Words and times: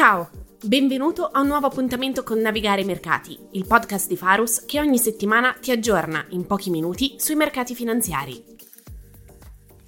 Ciao, 0.00 0.30
benvenuto 0.64 1.26
a 1.26 1.42
un 1.42 1.48
nuovo 1.48 1.66
appuntamento 1.66 2.22
con 2.22 2.38
Navigare 2.38 2.80
i 2.80 2.86
Mercati, 2.86 3.38
il 3.52 3.66
podcast 3.66 4.08
di 4.08 4.16
Farus 4.16 4.64
che 4.64 4.80
ogni 4.80 4.96
settimana 4.96 5.52
ti 5.52 5.72
aggiorna 5.72 6.24
in 6.30 6.46
pochi 6.46 6.70
minuti 6.70 7.16
sui 7.18 7.34
mercati 7.34 7.74
finanziari. 7.74 8.42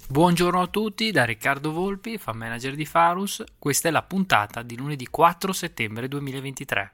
Buongiorno 0.07 0.61
a 0.61 0.67
tutti 0.67 1.09
da 1.09 1.25
Riccardo 1.25 1.71
Volpi, 1.71 2.19
fan 2.19 2.37
manager 2.37 2.75
di 2.75 2.85
Farus. 2.85 3.43
Questa 3.57 3.87
è 3.87 3.91
la 3.91 4.03
puntata 4.03 4.61
di 4.61 4.77
lunedì 4.77 5.07
4 5.07 5.51
settembre 5.51 6.07
2023. 6.07 6.93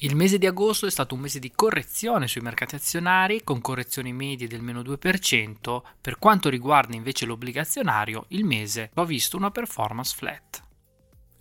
Il 0.00 0.14
mese 0.14 0.36
di 0.36 0.46
agosto 0.46 0.84
è 0.84 0.90
stato 0.90 1.14
un 1.14 1.22
mese 1.22 1.38
di 1.38 1.50
correzione 1.50 2.28
sui 2.28 2.42
mercati 2.42 2.74
azionari, 2.74 3.42
con 3.42 3.62
correzioni 3.62 4.12
medie 4.12 4.48
del 4.48 4.60
meno 4.60 4.82
2%. 4.82 5.82
Per 5.98 6.18
quanto 6.18 6.50
riguarda 6.50 6.94
invece 6.94 7.24
l'obbligazionario, 7.24 8.26
il 8.28 8.44
mese 8.44 8.90
ha 8.92 9.04
visto 9.06 9.38
una 9.38 9.50
performance 9.50 10.14
flat. 10.14 10.63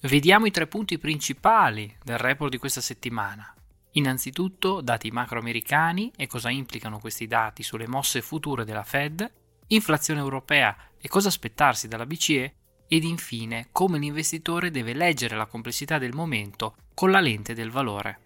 Vediamo 0.06 0.46
i 0.46 0.52
tre 0.52 0.68
punti 0.68 0.98
principali 0.98 1.96
del 2.04 2.18
report 2.18 2.52
di 2.52 2.58
questa 2.58 2.82
settimana. 2.82 3.56
Innanzitutto 3.92 4.82
dati 4.82 5.10
macroamericani 5.12 6.12
e 6.18 6.28
cosa 6.28 6.50
implicano 6.50 7.00
questi 7.00 7.26
dati 7.26 7.64
sulle 7.64 7.88
mosse 7.88 8.22
future 8.22 8.66
della 8.66 8.84
Fed, 8.84 9.32
inflazione 9.68 10.20
europea 10.20 10.76
e 11.00 11.08
cosa 11.08 11.30
aspettarsi 11.30 11.88
dalla 11.88 12.06
BCE 12.06 12.54
ed 12.86 13.04
infine 13.06 13.70
come 13.72 13.98
l'investitore 13.98 14.72
deve 14.72 14.94
leggere 14.94 15.38
la 15.38 15.46
complessità 15.46 15.98
del 15.98 16.14
momento 16.14 16.76
con 16.94 17.10
la 17.10 17.22
lente 17.22 17.54
del 17.54 17.72
valore. 17.72 18.20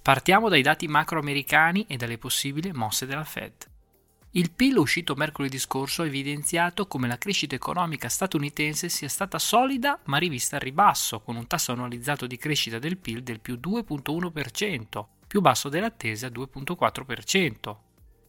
Partiamo 0.00 0.48
dai 0.48 0.62
dati 0.62 0.86
macroamericani 0.86 1.86
e 1.88 1.96
dalle 1.96 2.16
possibili 2.16 2.70
mosse 2.72 3.06
della 3.06 3.24
Fed. 3.24 3.75
Il 4.36 4.50
PIL 4.50 4.76
uscito 4.76 5.14
mercoledì 5.14 5.58
scorso 5.58 6.02
ha 6.02 6.06
evidenziato 6.06 6.86
come 6.86 7.08
la 7.08 7.16
crescita 7.16 7.54
economica 7.54 8.10
statunitense 8.10 8.90
sia 8.90 9.08
stata 9.08 9.38
solida 9.38 9.98
ma 10.04 10.18
rivista 10.18 10.56
al 10.56 10.62
ribasso, 10.62 11.20
con 11.20 11.36
un 11.36 11.46
tasso 11.46 11.72
annualizzato 11.72 12.26
di 12.26 12.36
crescita 12.36 12.78
del 12.78 12.98
PIL 12.98 13.22
del 13.22 13.40
più 13.40 13.54
2.1%, 13.54 15.06
più 15.26 15.40
basso 15.40 15.70
dell'attesa 15.70 16.26
2.4%. 16.26 17.76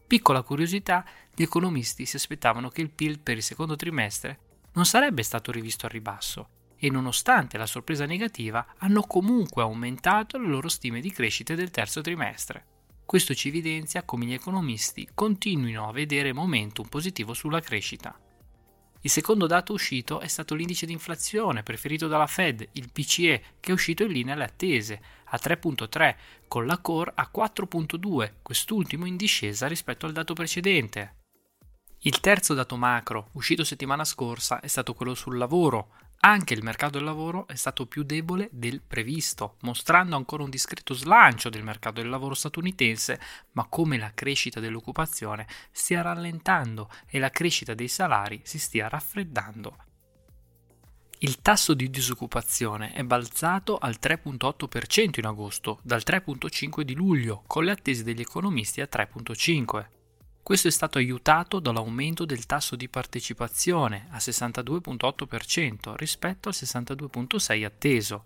Piccola 0.07 0.43
curiosità, 0.43 1.03
gli 1.35 1.41
economisti 1.41 2.05
si 2.05 2.15
aspettavano 2.15 2.69
che 2.69 2.79
il 2.79 2.89
PIL 2.89 3.19
per 3.19 3.35
il 3.35 3.43
secondo 3.43 3.75
trimestre 3.75 4.39
non 4.75 4.85
sarebbe 4.85 5.23
stato 5.23 5.51
rivisto 5.51 5.87
al 5.87 5.91
ribasso 5.91 6.49
e 6.77 6.89
nonostante 6.89 7.57
la 7.57 7.65
sorpresa 7.65 8.05
negativa 8.05 8.65
hanno 8.77 9.01
comunque 9.01 9.61
aumentato 9.61 10.37
le 10.37 10.47
loro 10.47 10.69
stime 10.69 11.01
di 11.01 11.11
crescita 11.11 11.53
del 11.53 11.69
terzo 11.69 11.99
trimestre. 11.99 12.76
Questo 13.07 13.33
ci 13.33 13.47
evidenzia 13.47 14.03
come 14.03 14.25
gli 14.25 14.33
economisti 14.33 15.07
continuino 15.13 15.87
a 15.87 15.93
vedere 15.93 16.33
momentum 16.33 16.89
positivo 16.89 17.33
sulla 17.33 17.61
crescita. 17.61 18.13
Il 18.99 19.09
secondo 19.09 19.47
dato 19.47 19.71
uscito 19.71 20.19
è 20.19 20.27
stato 20.27 20.55
l'indice 20.55 20.85
di 20.85 20.91
inflazione 20.91 21.63
preferito 21.63 22.09
dalla 22.09 22.27
Fed, 22.27 22.67
il 22.73 22.91
PCE, 22.91 23.43
che 23.61 23.69
è 23.69 23.73
uscito 23.73 24.03
in 24.03 24.11
linea 24.11 24.33
alle 24.33 24.43
attese, 24.43 25.01
a 25.23 25.39
3.3, 25.41 26.15
con 26.49 26.65
la 26.65 26.79
core 26.79 27.13
a 27.15 27.31
4.2, 27.33 28.33
quest'ultimo 28.41 29.05
in 29.05 29.15
discesa 29.15 29.67
rispetto 29.67 30.05
al 30.05 30.11
dato 30.11 30.33
precedente. 30.33 31.15
Il 31.99 32.19
terzo 32.19 32.55
dato 32.55 32.75
macro, 32.75 33.29
uscito 33.35 33.63
settimana 33.63 34.03
scorsa, 34.03 34.59
è 34.59 34.67
stato 34.67 34.93
quello 34.93 35.15
sul 35.15 35.37
lavoro, 35.37 35.91
anche 36.19 36.53
il 36.53 36.63
mercato 36.63 36.97
del 36.97 37.03
lavoro 37.03 37.47
è 37.47 37.55
stato 37.55 37.85
più 37.85 38.03
debole 38.03 38.49
del 38.51 38.81
previsto, 38.81 39.57
mostrando 39.61 40.15
ancora 40.15 40.43
un 40.43 40.49
discreto 40.49 40.93
slancio 40.93 41.49
del 41.49 41.63
mercato 41.63 42.01
del 42.01 42.09
lavoro 42.09 42.33
statunitense, 42.33 43.19
ma 43.53 43.65
come 43.67 43.97
la 43.97 44.11
crescita 44.13 44.59
dell'occupazione 44.59 45.47
stia 45.71 46.01
rallentando 46.01 46.89
e 47.07 47.19
la 47.19 47.29
crescita 47.29 47.73
dei 47.73 47.87
salari 47.87 48.41
si 48.43 48.59
stia 48.59 48.87
raffreddando. 48.87 49.77
Il 51.19 51.41
tasso 51.41 51.73
di 51.73 51.89
disoccupazione 51.89 52.93
è 52.93 53.03
balzato 53.03 53.77
al 53.77 53.97
3.8% 53.99 55.17
in 55.17 55.25
agosto, 55.25 55.79
dal 55.81 56.03
3.5% 56.05 56.81
di 56.81 56.93
luglio, 56.93 57.43
con 57.47 57.63
le 57.63 57.71
attese 57.71 58.03
degli 58.03 58.21
economisti 58.21 58.81
a 58.81 58.87
3.5%. 58.91 59.96
Questo 60.47 60.69
è 60.69 60.71
stato 60.71 60.97
aiutato 60.97 61.59
dall'aumento 61.59 62.23
del 62.23 62.45
tasso 62.45 62.77
di 62.77 62.87
partecipazione 62.87 64.07
a 64.11 64.15
62.8% 64.15 65.93
rispetto 65.97 66.47
al 66.47 66.55
62.6% 66.57 67.65
atteso. 67.65 68.25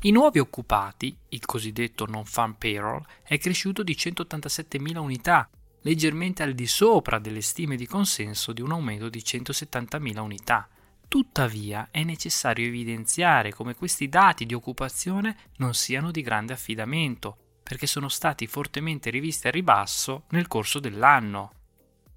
I 0.00 0.10
nuovi 0.10 0.40
occupati, 0.40 1.16
il 1.28 1.46
cosiddetto 1.46 2.04
non-farm 2.04 2.54
payroll, 2.54 3.00
è 3.22 3.38
cresciuto 3.38 3.84
di 3.84 3.94
187.000 3.94 4.96
unità, 4.96 5.48
leggermente 5.82 6.42
al 6.42 6.52
di 6.52 6.66
sopra 6.66 7.20
delle 7.20 7.42
stime 7.42 7.76
di 7.76 7.86
consenso 7.86 8.52
di 8.52 8.60
un 8.60 8.72
aumento 8.72 9.08
di 9.08 9.20
170.000 9.20 10.18
unità. 10.18 10.68
Tuttavia 11.06 11.90
è 11.92 12.02
necessario 12.02 12.66
evidenziare 12.66 13.52
come 13.52 13.76
questi 13.76 14.08
dati 14.08 14.46
di 14.46 14.54
occupazione 14.54 15.36
non 15.58 15.74
siano 15.74 16.10
di 16.10 16.22
grande 16.22 16.54
affidamento, 16.54 17.45
perché 17.66 17.88
sono 17.88 18.08
stati 18.08 18.46
fortemente 18.46 19.10
rivisti 19.10 19.48
a 19.48 19.50
ribasso 19.50 20.26
nel 20.28 20.46
corso 20.46 20.78
dell'anno. 20.78 21.50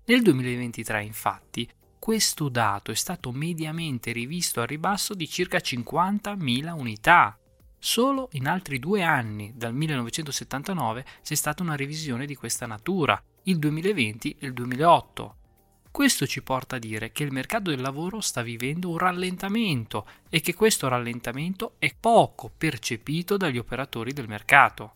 Nel 0.06 0.22
2023, 0.22 1.04
infatti, 1.04 1.68
questo 1.98 2.50
dato 2.50 2.92
è 2.92 2.96
stato 2.96 3.32
mediamente 3.32 4.12
rivisto 4.12 4.62
a 4.62 4.66
ribasso 4.66 5.16
di 5.16 5.28
circa 5.28 5.58
50.000 5.58 6.72
unità. 6.78 7.36
Solo 7.80 8.30
in 8.34 8.48
altri 8.48 8.78
due 8.78 9.02
anni, 9.02 9.52
dal 9.56 9.74
1979, 9.74 11.04
c'è 11.24 11.34
stata 11.34 11.64
una 11.64 11.76
revisione 11.76 12.28
di 12.28 12.36
questa 12.36 12.68
natura, 12.68 13.20
il 13.44 13.58
2020 13.58 14.38
e 14.40 14.46
il 14.46 14.54
2008. 14.54 15.36
Questo 15.90 16.28
ci 16.28 16.44
porta 16.44 16.76
a 16.76 16.80
dire 16.80 17.12
che 17.12 17.24
il 17.24 17.32
mercato 17.32 17.72
del 17.72 17.82
lavoro 17.82 18.22
sta 18.22 18.44
vivendo 18.44 18.90
un 18.90 19.00
rallentamento 19.00 20.06
e 20.30 20.42
che 20.42 20.54
questo 20.54 20.88
rallentamento 20.88 21.74
è 21.80 21.92
poco 22.00 22.52
percepito 22.56 23.36
dagli 23.36 23.58
operatori 23.58 24.14
del 24.14 24.28
mercato. 24.28 24.94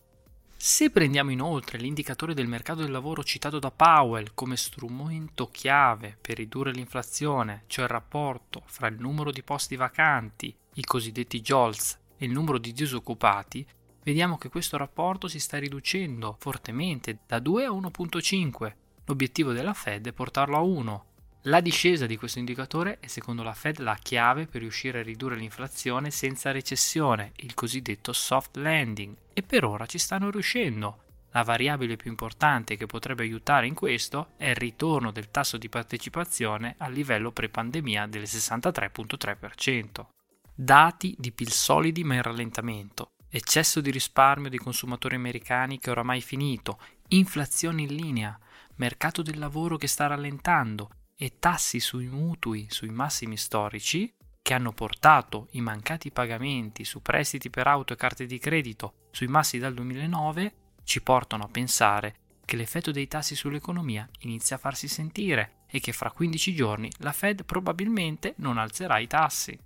Se 0.66 0.88
prendiamo 0.88 1.30
inoltre 1.30 1.76
l'indicatore 1.76 2.32
del 2.32 2.46
mercato 2.46 2.80
del 2.80 2.90
lavoro 2.90 3.22
citato 3.22 3.58
da 3.58 3.70
Powell 3.70 4.30
come 4.32 4.56
strumento 4.56 5.50
chiave 5.50 6.16
per 6.18 6.38
ridurre 6.38 6.72
l'inflazione, 6.72 7.64
cioè 7.66 7.84
il 7.84 7.90
rapporto 7.90 8.62
fra 8.64 8.86
il 8.86 8.98
numero 8.98 9.30
di 9.30 9.42
posti 9.42 9.76
vacanti, 9.76 10.56
i 10.76 10.82
cosiddetti 10.82 11.42
JOLTS, 11.42 11.98
e 12.16 12.24
il 12.24 12.32
numero 12.32 12.56
di 12.56 12.72
disoccupati, 12.72 13.66
vediamo 14.04 14.38
che 14.38 14.48
questo 14.48 14.78
rapporto 14.78 15.28
si 15.28 15.38
sta 15.38 15.58
riducendo 15.58 16.34
fortemente 16.38 17.18
da 17.26 17.40
2 17.40 17.66
a 17.66 17.70
1.5. 17.70 18.74
L'obiettivo 19.04 19.52
della 19.52 19.74
Fed 19.74 20.06
è 20.06 20.12
portarlo 20.14 20.56
a 20.56 20.62
1 20.62 21.04
la 21.46 21.60
discesa 21.60 22.06
di 22.06 22.16
questo 22.16 22.38
indicatore 22.38 22.98
è 23.00 23.06
secondo 23.06 23.42
la 23.42 23.52
Fed 23.52 23.78
la 23.80 23.98
chiave 24.00 24.46
per 24.46 24.62
riuscire 24.62 25.00
a 25.00 25.02
ridurre 25.02 25.36
l'inflazione 25.36 26.10
senza 26.10 26.50
recessione, 26.52 27.32
il 27.36 27.52
cosiddetto 27.52 28.14
soft 28.14 28.56
landing, 28.56 29.14
e 29.34 29.42
per 29.42 29.64
ora 29.64 29.84
ci 29.84 29.98
stanno 29.98 30.30
riuscendo. 30.30 31.02
La 31.32 31.42
variabile 31.42 31.96
più 31.96 32.08
importante 32.08 32.76
che 32.76 32.86
potrebbe 32.86 33.24
aiutare 33.24 33.66
in 33.66 33.74
questo 33.74 34.28
è 34.38 34.48
il 34.48 34.54
ritorno 34.54 35.10
del 35.10 35.30
tasso 35.30 35.58
di 35.58 35.68
partecipazione 35.68 36.76
al 36.78 36.94
livello 36.94 37.30
pre-pandemia 37.30 38.06
del 38.06 38.22
63.3%. 38.22 40.06
Dati 40.54 41.14
di 41.18 41.30
PIL 41.30 41.50
solidi 41.50 42.04
ma 42.04 42.14
in 42.14 42.22
rallentamento, 42.22 43.08
eccesso 43.28 43.82
di 43.82 43.90
risparmio 43.90 44.48
dei 44.48 44.58
consumatori 44.58 45.16
americani 45.16 45.78
che 45.78 45.88
è 45.88 45.90
oramai 45.90 46.22
finito, 46.22 46.78
inflazione 47.08 47.82
in 47.82 47.94
linea, 47.94 48.38
mercato 48.76 49.20
del 49.20 49.38
lavoro 49.38 49.76
che 49.76 49.88
sta 49.88 50.06
rallentando, 50.06 50.88
e 51.24 51.38
tassi 51.38 51.80
sui 51.80 52.06
mutui 52.06 52.66
sui 52.68 52.90
massimi 52.90 53.38
storici 53.38 54.14
che 54.42 54.52
hanno 54.52 54.74
portato 54.74 55.48
i 55.52 55.62
mancati 55.62 56.10
pagamenti 56.10 56.84
su 56.84 57.00
prestiti 57.00 57.48
per 57.48 57.66
auto 57.66 57.94
e 57.94 57.96
carte 57.96 58.26
di 58.26 58.38
credito 58.38 59.08
sui 59.10 59.26
massi 59.26 59.56
dal 59.56 59.72
2009 59.72 60.54
ci 60.84 61.00
portano 61.02 61.44
a 61.44 61.48
pensare 61.48 62.16
che 62.44 62.56
l'effetto 62.56 62.90
dei 62.90 63.08
tassi 63.08 63.34
sull'economia 63.34 64.06
inizia 64.18 64.56
a 64.56 64.58
farsi 64.58 64.86
sentire 64.86 65.62
e 65.66 65.80
che 65.80 65.92
fra 65.92 66.10
15 66.10 66.54
giorni 66.54 66.90
la 66.98 67.12
Fed 67.12 67.46
probabilmente 67.46 68.34
non 68.36 68.58
alzerà 68.58 68.98
i 68.98 69.06
tassi. 69.06 69.58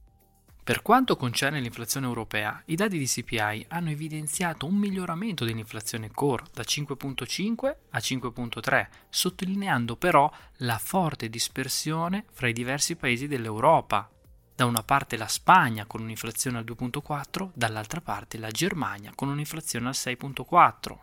Per 0.69 0.83
quanto 0.83 1.17
concerne 1.17 1.61
l'inflazione 1.61 2.07
europea, 2.07 2.63
i 2.67 2.75
dati 2.75 2.99
di 2.99 3.07
CPI 3.07 3.69
hanno 3.69 3.89
evidenziato 3.89 4.67
un 4.67 4.75
miglioramento 4.75 5.47
dell'inflazione 5.47 6.11
core 6.11 6.45
da 6.53 6.63
5.5 6.63 7.77
a 7.89 7.99
5.3, 7.99 8.89
sottolineando 9.09 9.97
però 9.97 10.31
la 10.57 10.77
forte 10.77 11.31
dispersione 11.31 12.27
fra 12.33 12.49
i 12.49 12.53
diversi 12.53 12.97
paesi 12.97 13.27
dell'Europa. 13.27 14.11
Da 14.55 14.67
una 14.67 14.83
parte 14.83 15.17
la 15.17 15.27
Spagna 15.27 15.87
con 15.87 16.03
un'inflazione 16.03 16.59
al 16.59 16.65
2.4, 16.65 17.49
dall'altra 17.55 18.03
parte 18.03 18.37
la 18.37 18.51
Germania 18.51 19.13
con 19.15 19.29
un'inflazione 19.29 19.87
al 19.87 19.95
6.4. 19.97 20.99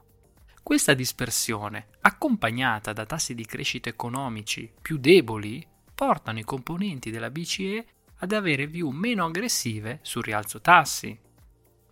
Questa 0.61 0.93
dispersione, 0.93 1.87
accompagnata 2.01 2.93
da 2.93 3.07
tassi 3.07 3.33
di 3.33 3.47
crescita 3.47 3.89
economici 3.89 4.71
più 4.79 4.97
deboli, 4.97 5.65
portano 5.95 6.37
i 6.37 6.43
componenti 6.43 7.09
della 7.09 7.31
BCE 7.31 7.87
ad 8.19 8.31
avere 8.31 8.67
view 8.67 8.89
meno 8.89 9.25
aggressive 9.25 9.99
sul 10.01 10.23
rialzo 10.23 10.61
tassi. 10.61 11.17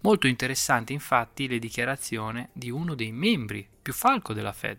Molto 0.01 0.27
interessante 0.27 0.93
infatti 0.93 1.47
le 1.47 1.59
dichiarazioni 1.59 2.47
di 2.51 2.69
uno 2.69 2.95
dei 2.95 3.11
membri 3.11 3.67
più 3.81 3.93
falco 3.93 4.33
della 4.33 4.51
Fed, 4.51 4.77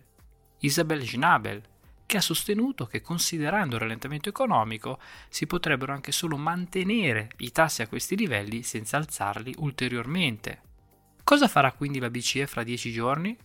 Isabel 0.59 1.05
Schnabel, 1.05 1.61
che 2.05 2.17
ha 2.17 2.21
sostenuto 2.21 2.85
che 2.85 3.01
considerando 3.01 3.75
il 3.75 3.81
rallentamento 3.81 4.29
economico 4.29 4.99
si 5.29 5.47
potrebbero 5.47 5.91
anche 5.91 6.11
solo 6.11 6.37
mantenere 6.37 7.29
i 7.37 7.51
tassi 7.51 7.81
a 7.81 7.87
questi 7.87 8.15
livelli 8.15 8.61
senza 8.61 8.97
alzarli 8.97 9.55
ulteriormente. 9.57 10.61
Cosa 11.23 11.47
farà 11.47 11.71
quindi 11.71 11.97
la 11.97 12.11
BCE 12.11 12.45
fra 12.45 12.63
dieci 12.63 12.91
giorni? 12.91 13.35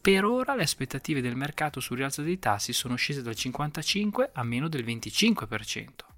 Per 0.00 0.24
ora 0.24 0.54
le 0.54 0.62
aspettative 0.62 1.20
del 1.20 1.34
mercato 1.34 1.80
sul 1.80 1.96
rialzo 1.96 2.22
dei 2.22 2.38
tassi 2.38 2.72
sono 2.72 2.94
scese 2.94 3.22
dal 3.22 3.34
55 3.34 4.30
a 4.32 4.44
meno 4.44 4.68
del 4.68 4.84
25%. 4.84 6.13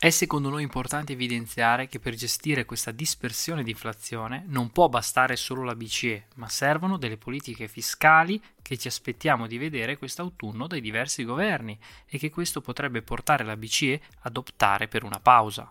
È 0.00 0.10
secondo 0.10 0.48
noi 0.48 0.62
importante 0.62 1.14
evidenziare 1.14 1.88
che 1.88 1.98
per 1.98 2.14
gestire 2.14 2.64
questa 2.64 2.92
dispersione 2.92 3.64
di 3.64 3.70
inflazione 3.70 4.44
non 4.46 4.70
può 4.70 4.88
bastare 4.88 5.34
solo 5.34 5.64
la 5.64 5.74
BCE, 5.74 6.26
ma 6.36 6.48
servono 6.48 6.98
delle 6.98 7.16
politiche 7.16 7.66
fiscali 7.66 8.40
che 8.62 8.76
ci 8.78 8.86
aspettiamo 8.86 9.48
di 9.48 9.58
vedere 9.58 9.98
quest'autunno 9.98 10.68
dai 10.68 10.80
diversi 10.80 11.24
governi 11.24 11.76
e 12.06 12.16
che 12.16 12.30
questo 12.30 12.60
potrebbe 12.60 13.02
portare 13.02 13.42
la 13.42 13.56
BCE 13.56 14.00
ad 14.20 14.36
optare 14.36 14.86
per 14.86 15.02
una 15.02 15.18
pausa. 15.18 15.68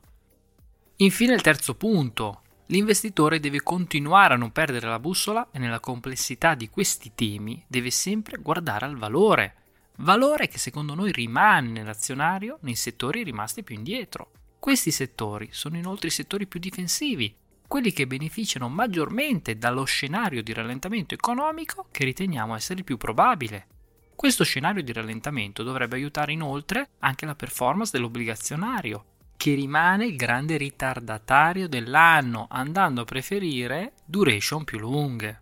Infine 0.98 1.34
il 1.34 1.42
terzo 1.42 1.76
punto. 1.76 2.42
L'investitore 2.66 3.40
deve 3.40 3.64
continuare 3.64 4.34
a 4.34 4.38
non 4.38 4.52
perdere 4.52 4.90
la 4.90 5.00
bussola 5.00 5.52
e 5.52 5.60
nella 5.60 5.80
complessità 5.80 6.54
di 6.54 6.70
questi 6.70 7.14
temi 7.16 7.64
deve 7.66 7.92
sempre 7.92 8.40
guardare 8.42 8.84
al 8.84 8.98
valore 8.98 9.67
valore 9.98 10.48
che 10.48 10.58
secondo 10.58 10.94
noi 10.94 11.12
rimane 11.12 11.70
nell'azionario 11.70 12.58
nei 12.62 12.76
settori 12.76 13.24
rimasti 13.24 13.64
più 13.64 13.76
indietro. 13.76 14.32
Questi 14.60 14.92
settori 14.92 15.50
sono 15.52 15.78
inoltre 15.78 16.08
i 16.08 16.12
settori 16.12 16.48
più 16.48 16.60
difensivi, 16.60 17.36
quelli 17.68 17.92
che 17.92 18.08
beneficiano 18.08 18.70
maggiormente 18.70 19.58
dallo 19.58 19.84
scenario 19.84 20.42
di 20.42 20.54
rallentamento 20.54 21.14
economico 21.14 21.88
che 21.92 22.06
riteniamo 22.06 22.56
essere 22.56 22.80
il 22.80 22.86
più 22.86 22.98
probabile. 22.98 23.68
Questo 24.16 24.44
scenario 24.44 24.82
di 24.82 24.94
rallentamento 24.94 25.64
dovrebbe 25.64 25.96
aiutare 25.96 26.32
inoltre 26.32 26.90
anche 27.00 27.26
la 27.26 27.36
performance 27.36 27.92
dell'obbligazionario, 27.92 29.06
che 29.38 29.54
rimane 29.54 30.06
il 30.06 30.16
grande 30.16 30.58
ritardatario 30.58 31.68
dell'anno, 31.68 32.48
andando 32.50 33.02
a 33.02 33.06
preferire 33.06 33.94
duration 34.06 34.64
più 34.64 34.80
lunghe. 34.80 35.42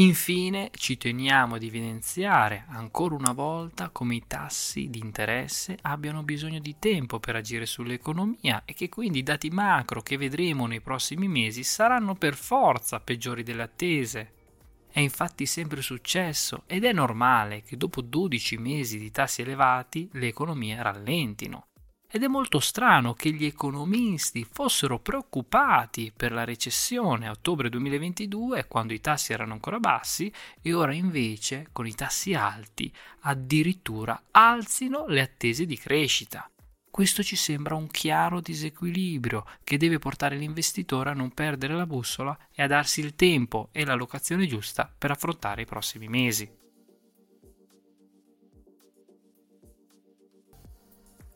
Infine 0.00 0.70
ci 0.76 0.96
teniamo 0.96 1.56
ad 1.56 1.62
evidenziare 1.62 2.64
ancora 2.68 3.16
una 3.16 3.32
volta 3.32 3.90
come 3.90 4.14
i 4.14 4.24
tassi 4.26 4.88
di 4.88 4.98
interesse 4.98 5.76
abbiano 5.82 6.22
bisogno 6.22 6.58
di 6.58 6.76
tempo 6.78 7.20
per 7.20 7.36
agire 7.36 7.66
sull'economia 7.66 8.62
e 8.64 8.72
che 8.72 8.88
quindi 8.88 9.18
i 9.18 9.22
dati 9.22 9.50
macro 9.50 10.00
che 10.00 10.16
vedremo 10.16 10.66
nei 10.66 10.80
prossimi 10.80 11.28
mesi 11.28 11.62
saranno 11.64 12.14
per 12.14 12.34
forza 12.34 12.98
peggiori 13.00 13.42
delle 13.42 13.62
attese. 13.62 14.32
È 14.90 15.00
infatti 15.00 15.44
sempre 15.44 15.82
successo 15.82 16.62
ed 16.66 16.84
è 16.84 16.94
normale 16.94 17.62
che 17.62 17.76
dopo 17.76 18.00
12 18.00 18.56
mesi 18.56 18.98
di 18.98 19.10
tassi 19.10 19.42
elevati 19.42 20.08
le 20.12 20.28
economie 20.28 20.82
rallentino 20.82 21.69
ed 22.10 22.24
è 22.24 22.26
molto 22.26 22.58
strano 22.58 23.14
che 23.14 23.30
gli 23.30 23.44
economisti 23.44 24.44
fossero 24.50 24.98
preoccupati 24.98 26.12
per 26.14 26.32
la 26.32 26.44
recessione 26.44 27.28
a 27.28 27.30
ottobre 27.30 27.68
2022 27.68 28.66
quando 28.66 28.92
i 28.92 29.00
tassi 29.00 29.32
erano 29.32 29.52
ancora 29.52 29.78
bassi 29.78 30.32
e 30.60 30.74
ora 30.74 30.92
invece 30.92 31.68
con 31.70 31.86
i 31.86 31.94
tassi 31.94 32.34
alti 32.34 32.92
addirittura 33.20 34.20
alzino 34.32 35.06
le 35.06 35.20
attese 35.20 35.66
di 35.66 35.78
crescita. 35.78 36.50
Questo 36.90 37.22
ci 37.22 37.36
sembra 37.36 37.76
un 37.76 37.86
chiaro 37.86 38.40
disequilibrio 38.40 39.46
che 39.62 39.76
deve 39.76 40.00
portare 40.00 40.36
l'investitore 40.36 41.10
a 41.10 41.14
non 41.14 41.30
perdere 41.30 41.74
la 41.74 41.86
bussola 41.86 42.36
e 42.52 42.64
a 42.64 42.66
darsi 42.66 43.00
il 43.00 43.14
tempo 43.14 43.68
e 43.70 43.84
la 43.84 43.94
locazione 43.94 44.46
giusta 44.46 44.92
per 44.98 45.12
affrontare 45.12 45.62
i 45.62 45.66
prossimi 45.66 46.08
mesi. 46.08 46.59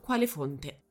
quale 0.00 0.26
fonte. 0.26 0.83